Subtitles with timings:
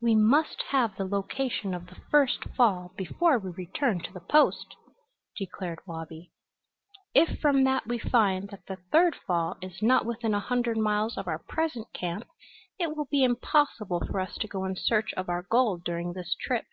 [0.00, 4.74] "We must have the location of the first fall before we return to the Post,"
[5.36, 6.32] declared Wabi.
[7.12, 11.18] "If from that we find that the third fall is not within a hundred miles
[11.18, 12.26] of our present camp
[12.78, 16.34] it will be impossible for us to go in search of our gold during this
[16.40, 16.64] trip.